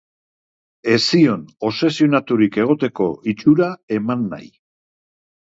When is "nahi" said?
4.33-4.51